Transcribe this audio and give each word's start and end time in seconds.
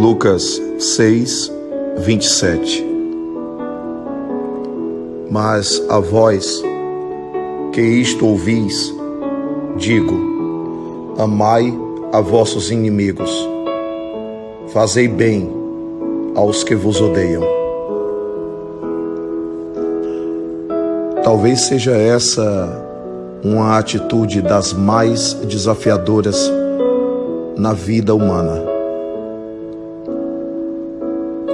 Lucas 0.00 0.62
6, 0.78 1.52
27 1.96 2.86
Mas 5.28 5.82
a 5.88 5.98
vós 5.98 6.62
que 7.72 7.80
isto 7.80 8.24
ouvis, 8.24 8.94
digo: 9.76 11.16
amai 11.18 11.76
a 12.12 12.20
vossos 12.20 12.70
inimigos, 12.70 13.28
fazei 14.68 15.08
bem 15.08 15.52
aos 16.36 16.62
que 16.62 16.76
vos 16.76 17.00
odeiam. 17.00 17.42
Talvez 21.24 21.62
seja 21.62 21.96
essa 21.96 22.86
uma 23.42 23.76
atitude 23.76 24.42
das 24.42 24.72
mais 24.72 25.32
desafiadoras 25.32 26.48
na 27.56 27.72
vida 27.72 28.14
humana. 28.14 28.67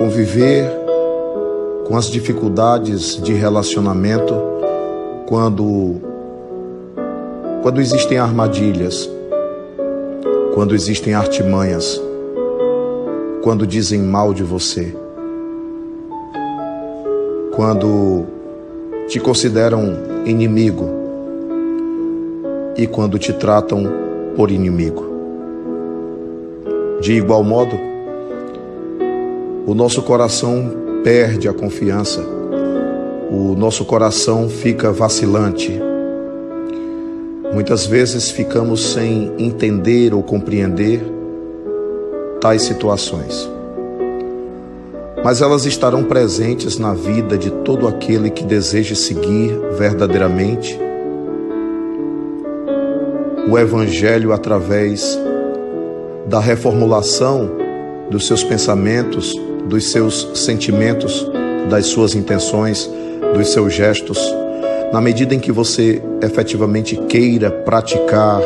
Conviver 0.05 0.71
com 1.87 1.97
as 1.97 2.11
dificuldades 2.11 3.17
de 3.23 3.33
relacionamento 3.33 4.35
quando 5.27 5.95
quando 7.63 7.81
existem 7.81 8.19
armadilhas, 8.19 9.09
quando 10.53 10.75
existem 10.75 11.15
artimanhas, 11.15 11.99
quando 13.43 13.67
dizem 13.67 14.03
mal 14.03 14.35
de 14.35 14.43
você, 14.43 14.95
quando 17.57 18.27
te 19.09 19.19
consideram 19.19 19.85
inimigo 20.27 20.87
e 22.77 22.87
quando 22.87 23.19
te 23.19 23.33
tratam 23.33 23.85
por 24.37 24.51
inimigo. 24.51 25.03
De 27.01 27.15
igual 27.15 27.43
modo, 27.43 27.94
o 29.67 29.75
nosso 29.75 30.03
coração 30.03 31.01
perde 31.03 31.49
a 31.49 31.53
confiança, 31.53 32.25
o 33.31 33.55
nosso 33.57 33.85
coração 33.85 34.49
fica 34.49 34.93
vacilante. 34.93 35.73
Muitas 37.53 37.87
vezes 37.87 38.31
ficamos 38.31 38.93
sem 38.93 39.33
entender 39.39 40.13
ou 40.13 40.23
compreender 40.23 41.03
tais 42.41 42.63
situações. 42.63 43.51
Mas 45.25 45.41
elas 45.41 45.65
estarão 45.65 46.05
presentes 46.05 46.79
na 46.79 46.93
vida 46.93 47.39
de 47.39 47.51
todo 47.51 47.89
aquele 47.89 48.29
que 48.29 48.45
deseja 48.45 48.95
seguir 48.95 49.59
verdadeiramente 49.79 50.79
o 53.49 53.59
Evangelho 53.59 54.33
através 54.33 55.19
da 56.27 56.41
reformulação 56.41 57.51
dos 58.11 58.27
seus 58.27 58.43
pensamentos, 58.43 59.33
dos 59.67 59.91
seus 59.91 60.29
sentimentos, 60.35 61.27
das 61.69 61.87
suas 61.87 62.15
intenções, 62.15 62.91
dos 63.35 63.49
seus 63.49 63.73
gestos, 63.73 64.19
na 64.93 65.01
medida 65.01 65.35
em 65.35 65.41
que 65.41 65.51
você 65.51 66.03
efetivamente 66.23 66.97
queira 67.09 67.51
praticar 67.51 68.41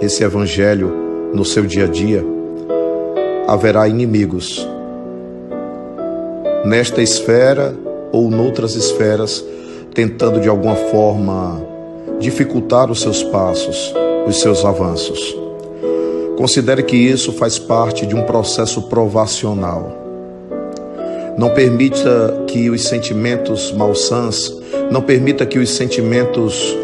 esse 0.00 0.22
evangelho 0.22 0.92
no 1.34 1.44
seu 1.44 1.64
dia 1.64 1.84
a 1.84 1.88
dia, 1.88 2.24
haverá 3.46 3.88
inimigos. 3.88 4.66
Nesta 6.64 7.02
esfera 7.02 7.74
ou 8.12 8.30
noutras 8.30 8.74
esferas, 8.74 9.44
tentando 9.94 10.40
de 10.40 10.48
alguma 10.48 10.76
forma 10.76 11.60
dificultar 12.20 12.90
os 12.90 13.00
seus 13.00 13.22
passos, 13.22 13.92
os 14.26 14.40
seus 14.40 14.64
avanços. 14.64 15.36
Considere 16.36 16.84
que 16.84 16.96
isso 16.96 17.32
faz 17.32 17.58
parte 17.58 18.06
de 18.06 18.14
um 18.14 18.22
processo 18.22 18.82
provacional. 18.82 19.97
Não 21.38 21.50
permita 21.50 22.44
que 22.48 22.68
os 22.68 22.82
sentimentos 22.82 23.72
malsãs, 23.72 24.52
não 24.90 25.00
permita 25.00 25.46
que 25.46 25.60
os 25.60 25.70
sentimentos 25.70 26.76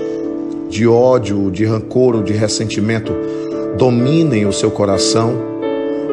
de 0.71 0.87
ódio, 0.87 1.51
de 1.51 1.65
rancor 1.65 2.15
ou 2.15 2.23
de 2.23 2.33
ressentimento 2.33 3.13
dominem 3.77 4.47
o 4.47 4.53
seu 4.53 4.71
coração 4.71 5.35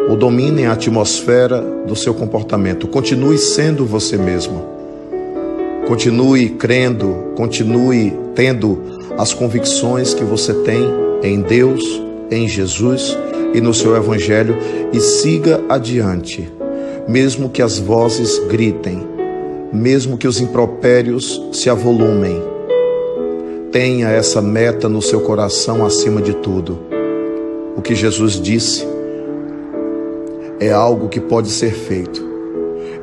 ou 0.09 0.17
dominem 0.17 0.65
a 0.65 0.73
atmosfera 0.73 1.61
do 1.85 1.95
seu 1.95 2.15
comportamento. 2.15 2.87
Continue 2.87 3.37
sendo 3.37 3.85
você 3.85 4.17
mesmo. 4.17 4.65
Continue 5.87 6.49
crendo, 6.49 7.33
continue 7.35 8.11
tendo 8.33 8.81
as 9.19 9.35
convicções 9.35 10.15
que 10.15 10.23
você 10.23 10.51
tem 10.63 10.83
em 11.21 11.41
Deus, 11.41 11.83
em 12.31 12.47
Jesus 12.47 13.15
e 13.53 13.61
no 13.61 13.73
seu 13.73 13.95
Evangelho 13.95 14.57
e 14.91 14.99
siga 14.99 15.61
adiante, 15.69 16.51
mesmo 17.11 17.49
que 17.49 17.61
as 17.61 17.77
vozes 17.77 18.39
gritem, 18.47 19.05
mesmo 19.73 20.17
que 20.17 20.25
os 20.25 20.39
impropérios 20.39 21.43
se 21.51 21.69
avolumem. 21.69 22.41
Tenha 23.69 24.07
essa 24.07 24.41
meta 24.41 24.87
no 24.87 25.01
seu 25.01 25.19
coração 25.19 25.85
acima 25.85 26.21
de 26.21 26.33
tudo. 26.35 26.79
O 27.75 27.81
que 27.81 27.95
Jesus 27.95 28.39
disse 28.41 28.87
é 30.57 30.71
algo 30.71 31.09
que 31.09 31.19
pode 31.19 31.49
ser 31.49 31.73
feito. 31.73 32.25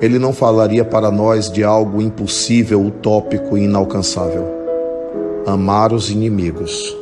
Ele 0.00 0.18
não 0.18 0.32
falaria 0.32 0.86
para 0.86 1.10
nós 1.10 1.50
de 1.50 1.62
algo 1.62 2.00
impossível, 2.00 2.82
utópico 2.82 3.58
e 3.58 3.64
inalcançável. 3.64 4.46
Amar 5.44 5.92
os 5.92 6.08
inimigos 6.08 6.96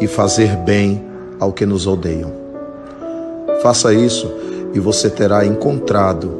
e 0.00 0.08
fazer 0.08 0.56
bem 0.56 1.04
ao 1.38 1.52
que 1.52 1.64
nos 1.64 1.86
odeiam. 1.86 2.32
Faça 3.62 3.94
isso 3.94 4.46
e 4.76 4.78
você 4.78 5.08
terá 5.08 5.46
encontrado 5.46 6.38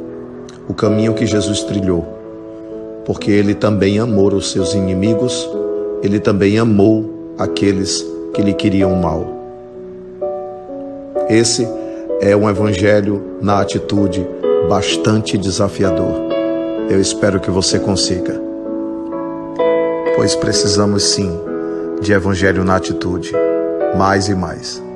o 0.69 0.73
caminho 0.73 1.15
que 1.15 1.25
Jesus 1.25 1.63
trilhou, 1.63 2.05
porque 3.03 3.31
ele 3.31 3.55
também 3.55 3.97
amou 3.97 4.31
os 4.31 4.51
seus 4.51 4.75
inimigos, 4.75 5.49
ele 6.03 6.19
também 6.19 6.59
amou 6.59 7.33
aqueles 7.35 8.05
que 8.35 8.43
lhe 8.43 8.53
queriam 8.53 8.95
mal. 8.95 9.25
Esse 11.27 11.67
é 12.21 12.35
um 12.35 12.47
evangelho 12.47 13.21
na 13.41 13.59
atitude 13.59 14.27
bastante 14.69 15.35
desafiador. 15.35 16.27
Eu 16.89 17.01
espero 17.01 17.39
que 17.39 17.49
você 17.49 17.79
consiga. 17.79 18.39
Pois 20.15 20.35
precisamos 20.35 21.03
sim 21.03 21.31
de 22.01 22.13
evangelho 22.13 22.63
na 22.63 22.75
atitude, 22.75 23.33
mais 23.97 24.29
e 24.29 24.35
mais. 24.35 24.86